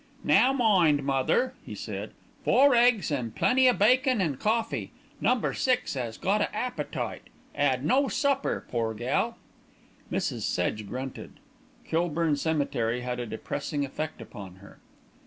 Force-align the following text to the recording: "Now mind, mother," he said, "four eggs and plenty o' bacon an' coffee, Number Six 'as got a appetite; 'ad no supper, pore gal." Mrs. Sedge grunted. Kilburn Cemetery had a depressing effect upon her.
"Now 0.23 0.51
mind, 0.51 1.03
mother," 1.03 1.53
he 1.63 1.75
said, 1.75 2.13
"four 2.43 2.73
eggs 2.73 3.11
and 3.11 3.35
plenty 3.35 3.69
o' 3.69 3.73
bacon 3.73 4.19
an' 4.19 4.37
coffee, 4.37 4.89
Number 5.21 5.53
Six 5.53 5.95
'as 5.95 6.17
got 6.17 6.41
a 6.41 6.55
appetite; 6.55 7.29
'ad 7.53 7.85
no 7.85 8.07
supper, 8.07 8.65
pore 8.67 8.95
gal." 8.95 9.37
Mrs. 10.11 10.41
Sedge 10.41 10.87
grunted. 10.87 11.33
Kilburn 11.85 12.35
Cemetery 12.35 13.01
had 13.01 13.19
a 13.19 13.27
depressing 13.27 13.85
effect 13.85 14.23
upon 14.23 14.55
her. 14.55 14.79